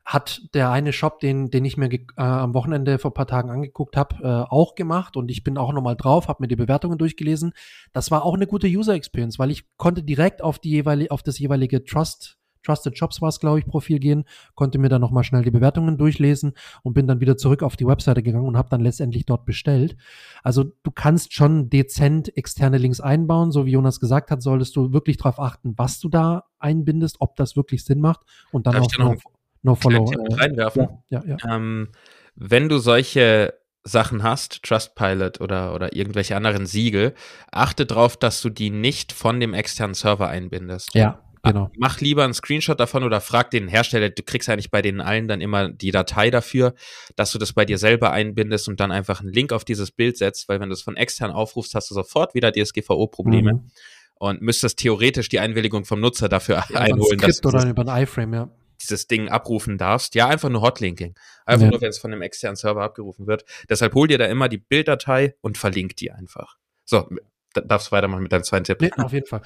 [0.04, 3.96] hat der eine Shop, den, den ich mir äh, am Wochenende vor paar Tagen angeguckt
[3.96, 7.54] habe, äh, auch gemacht und ich bin auch nochmal drauf, habe mir die Bewertungen durchgelesen.
[7.92, 11.22] Das war auch eine gute User Experience, weil ich konnte direkt auf die jeweilige, auf
[11.22, 15.22] das jeweilige Trust Trusted Shops war es, glaube ich, Profil gehen, konnte mir dann nochmal
[15.22, 18.70] schnell die Bewertungen durchlesen und bin dann wieder zurück auf die Webseite gegangen und habe
[18.70, 19.96] dann letztendlich dort bestellt.
[20.42, 24.92] Also du kannst schon dezent externe Links einbauen, so wie Jonas gesagt hat, solltest du
[24.92, 28.84] wirklich darauf achten, was du da einbindest, ob das wirklich Sinn macht und dann Darf
[28.84, 29.16] auch noch
[29.64, 30.12] No Follow.
[30.12, 30.88] Äh, reinwerfen.
[31.08, 31.56] Ja, ja, ja.
[31.56, 31.88] Ähm,
[32.36, 37.14] wenn du solche Sachen hast, Trustpilot oder, oder irgendwelche anderen Siegel,
[37.50, 40.94] achte darauf, dass du die nicht von dem externen Server einbindest.
[40.94, 41.70] Ja, genau.
[41.78, 45.28] Mach lieber einen Screenshot davon oder frag den Hersteller, du kriegst eigentlich bei denen allen
[45.28, 46.74] dann immer die Datei dafür,
[47.16, 50.18] dass du das bei dir selber einbindest und dann einfach einen Link auf dieses Bild
[50.18, 53.54] setzt, weil wenn du es von extern aufrufst, hast du sofort wieder DSGVO-Probleme.
[53.54, 53.70] Mhm.
[54.16, 57.20] Und müsstest theoretisch die Einwilligung vom Nutzer dafür ja, einholen.
[57.20, 58.50] Ein Skript oder über ein iFrame, ja
[58.82, 60.14] dieses Ding abrufen darfst.
[60.14, 61.14] Ja, einfach nur Hotlinking.
[61.46, 61.70] Einfach ja.
[61.70, 63.44] nur, wenn es von einem externen Server abgerufen wird.
[63.68, 66.56] Deshalb hol dir da immer die Bilddatei und verlink die einfach.
[66.84, 67.08] So,
[67.52, 68.80] darfst du weitermachen mit deinem zweiten Tipp.
[68.80, 69.42] Nee, auf jeden Fall.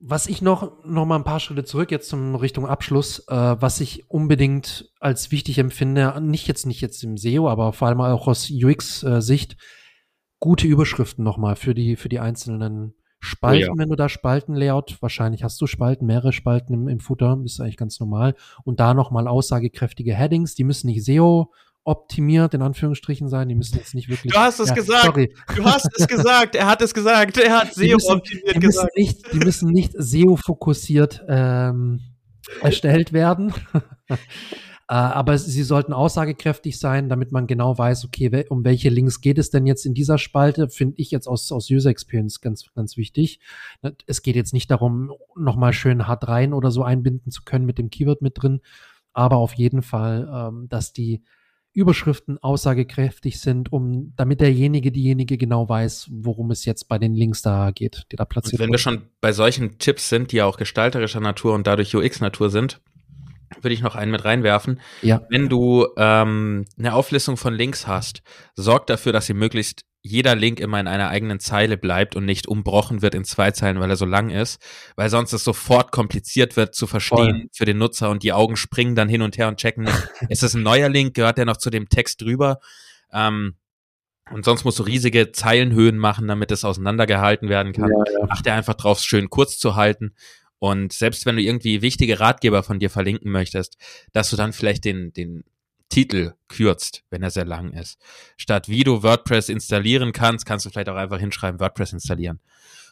[0.00, 3.80] Was ich noch, noch mal ein paar Schritte zurück jetzt zum Richtung Abschluss, äh, was
[3.80, 8.28] ich unbedingt als wichtig empfinde, nicht jetzt, nicht jetzt im SEO, aber vor allem auch
[8.28, 9.56] aus UX-Sicht,
[10.38, 13.78] gute Überschriften nochmal für die, für die einzelnen Spalten, oh ja.
[13.78, 17.76] wenn du da Spaltenlayout, wahrscheinlich hast du Spalten, mehrere Spalten im, im Footer, ist eigentlich
[17.76, 18.34] ganz normal.
[18.64, 21.52] Und da nochmal aussagekräftige Headings, die müssen nicht SEO
[21.88, 23.48] optimiert in Anführungsstrichen sein.
[23.48, 24.32] Die müssen jetzt nicht wirklich.
[24.32, 25.04] Du hast es ja, gesagt.
[25.06, 25.34] Sorry.
[25.56, 26.54] Du hast es gesagt.
[26.54, 27.38] Er hat es gesagt.
[27.38, 28.90] Er hat SEO müssen, optimiert gesagt.
[28.96, 32.00] Müssen nicht, die müssen nicht SEO fokussiert ähm,
[32.60, 33.54] erstellt werden.
[34.88, 39.36] Äh, aber sie sollten aussagekräftig sein, damit man genau weiß, okay, um welche Links geht
[39.36, 42.96] es denn jetzt in dieser Spalte, finde ich jetzt aus, aus User Experience ganz, ganz
[42.96, 43.40] wichtig.
[43.82, 47.76] Ne, es geht jetzt nicht darum, nochmal schön H3 oder so einbinden zu können mit
[47.76, 48.60] dem Keyword mit drin,
[49.12, 51.22] aber auf jeden Fall, ähm, dass die
[51.74, 57.42] Überschriften aussagekräftig sind, um damit derjenige, diejenige genau weiß, worum es jetzt bei den Links
[57.42, 60.46] da geht, die da platziert und Wenn wir schon bei solchen Tipps sind, die ja
[60.46, 62.80] auch gestalterischer Natur und dadurch UX-Natur sind,
[63.60, 64.80] würde ich noch einen mit reinwerfen.
[65.02, 65.22] Ja.
[65.28, 68.22] Wenn du ähm, eine Auflistung von Links hast,
[68.54, 72.46] sorg dafür, dass sie möglichst jeder Link immer in einer eigenen Zeile bleibt und nicht
[72.46, 74.60] umbrochen wird in zwei Zeilen, weil er so lang ist,
[74.96, 77.48] weil sonst es sofort kompliziert wird zu verstehen Voll.
[77.52, 79.88] für den Nutzer und die Augen springen dann hin und her und checken
[80.28, 82.60] ist es ein neuer Link, gehört der noch zu dem Text drüber?
[83.12, 83.56] Ähm,
[84.30, 87.90] und sonst musst du riesige Zeilenhöhen machen, damit es auseinandergehalten werden kann.
[87.90, 88.26] Ja, ja.
[88.28, 90.14] Achte einfach drauf, schön kurz zu halten
[90.58, 93.76] und selbst wenn du irgendwie wichtige Ratgeber von dir verlinken möchtest,
[94.12, 95.44] dass du dann vielleicht den, den
[95.88, 97.98] Titel kürzt, wenn er sehr lang ist.
[98.36, 102.40] Statt wie du WordPress installieren kannst, kannst du vielleicht auch einfach hinschreiben, WordPress installieren.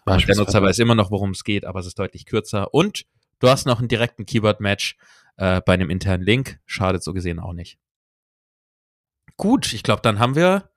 [0.05, 2.72] Und der Nutzer weiß immer noch, worum es geht, aber es ist deutlich kürzer.
[2.72, 3.05] Und
[3.40, 4.96] du hast noch einen direkten Keyword-Match
[5.37, 6.61] äh, bei einem internen Link.
[6.64, 7.76] Schadet so gesehen auch nicht.
[9.37, 10.70] Gut, ich glaube, dann haben wir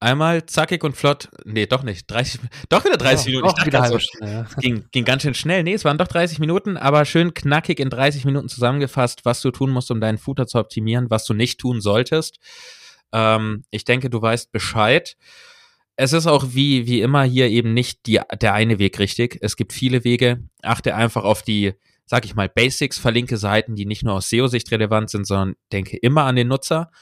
[0.00, 1.28] Einmal zackig und flott.
[1.44, 2.08] Nee, doch nicht.
[2.08, 3.54] 30, doch wieder 30 ja, Minuten.
[3.58, 4.46] Ich wieder halbe Stunde, ja.
[4.60, 5.64] ging, ging ganz schön schnell.
[5.64, 9.50] Nee, es waren doch 30 Minuten, aber schön knackig in 30 Minuten zusammengefasst, was du
[9.50, 12.38] tun musst, um deinen Footer zu optimieren, was du nicht tun solltest.
[13.12, 15.16] Ähm, ich denke, du weißt Bescheid.
[15.96, 19.38] Es ist auch wie, wie immer hier eben nicht die, der eine Weg richtig.
[19.40, 20.44] Es gibt viele Wege.
[20.62, 21.74] Achte einfach auf die,
[22.06, 25.96] sag ich mal, Basics, verlinke Seiten, die nicht nur aus SEO-Sicht relevant sind, sondern denke
[25.96, 26.92] immer an den Nutzer.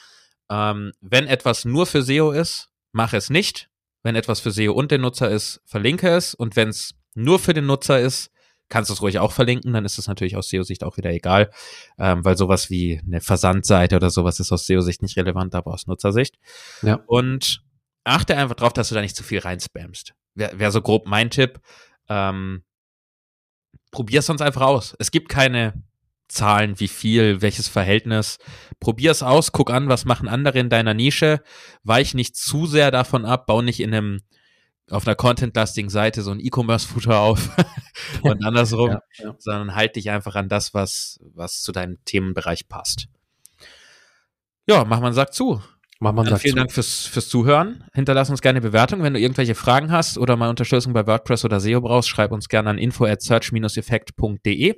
[0.51, 3.69] Ähm, wenn etwas nur für SEO ist, mache es nicht.
[4.03, 6.35] Wenn etwas für SEO und den Nutzer ist, verlinke es.
[6.35, 8.31] Und wenn es nur für den Nutzer ist,
[8.69, 11.51] kannst du es ruhig auch verlinken, dann ist es natürlich aus SEO-Sicht auch wieder egal,
[11.99, 15.87] ähm, weil sowas wie eine Versandseite oder sowas ist aus SEO-Sicht nicht relevant, aber aus
[15.87, 16.37] Nutzersicht.
[16.83, 17.01] Ja.
[17.07, 17.63] Und
[18.03, 20.15] achte einfach drauf, dass du da nicht zu viel reinspammst.
[20.35, 21.61] Wäre wär so grob mein Tipp.
[22.09, 22.65] Ähm,
[23.93, 24.97] Probier es sonst einfach aus.
[24.99, 25.83] Es gibt keine
[26.29, 28.39] Zahlen, wie viel, welches Verhältnis.
[28.81, 31.41] Probier es aus, guck an, was machen andere in deiner Nische.
[31.85, 34.21] Weich nicht zu sehr davon ab, bau nicht in einem
[34.91, 37.51] auf einer content-lastigen Seite so ein E-Commerce-Footer auf
[38.23, 39.35] und andersrum, ja, ja.
[39.39, 43.09] sondern halt dich einfach an das, was, was zu deinem Themenbereich passt.
[44.67, 45.61] Ja, mach mal einen Sack zu.
[45.99, 46.59] Mach mal einen Sack vielen zu.
[46.59, 47.85] Dank fürs, fürs Zuhören.
[47.95, 49.03] Hinterlass uns gerne Bewertung.
[49.03, 52.49] Wenn du irgendwelche Fragen hast oder mal Unterstützung bei WordPress oder SEO brauchst, schreib uns
[52.49, 54.75] gerne an info at search-effekt.de.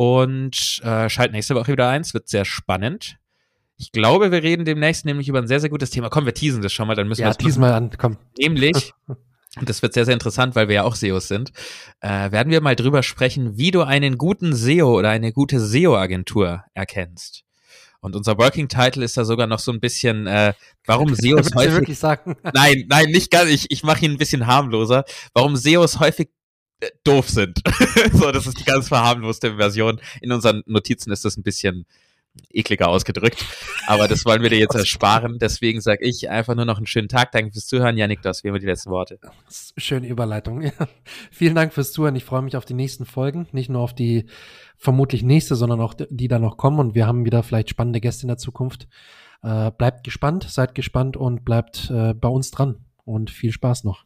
[0.00, 3.18] Und äh, schalt nächste Woche wieder eins, wird sehr spannend.
[3.76, 6.08] Ich glaube, wir reden demnächst nämlich über ein sehr, sehr gutes Thema.
[6.08, 8.16] Komm, wir teasen das schon mal, dann müssen ja, wir teasen mal an, komm.
[8.38, 11.52] Nämlich, und das wird sehr, sehr interessant, weil wir ja auch SEOs sind,
[12.00, 16.64] äh, werden wir mal drüber sprechen, wie du einen guten SEO oder eine gute SEO-Agentur
[16.72, 17.44] erkennst.
[18.00, 20.54] Und unser Working Title ist da sogar noch so ein bisschen, äh,
[20.86, 21.74] warum SEOs häufig.
[21.74, 22.36] wirklich sagen?
[22.54, 23.50] Nein, nein, nicht ganz.
[23.50, 25.04] Ich, ich mache ihn ein bisschen harmloser.
[25.34, 26.30] Warum SEOs häufig
[27.04, 27.62] doof sind.
[28.12, 30.00] so, das ist die ganz verharmloste Version.
[30.20, 31.86] In unseren Notizen ist das ein bisschen
[32.52, 33.44] ekliger ausgedrückt.
[33.86, 35.38] Aber das wollen wir dir jetzt ersparen.
[35.38, 37.32] Deswegen sage ich einfach nur noch einen schönen Tag.
[37.32, 37.96] Danke fürs Zuhören.
[37.96, 39.18] Janik, das wären die letzten Worte.
[39.76, 40.62] Schöne Überleitung.
[40.62, 40.72] Ja.
[41.30, 42.16] Vielen Dank fürs Zuhören.
[42.16, 43.48] Ich freue mich auf die nächsten Folgen.
[43.52, 44.26] Nicht nur auf die
[44.76, 46.78] vermutlich nächste, sondern auch die da noch kommen.
[46.78, 48.88] Und wir haben wieder vielleicht spannende Gäste in der Zukunft.
[49.42, 52.84] Äh, bleibt gespannt, seid gespannt und bleibt äh, bei uns dran.
[53.04, 54.04] Und viel Spaß noch.